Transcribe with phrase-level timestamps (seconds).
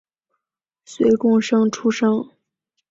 [0.83, 2.09] 岁贡生出身。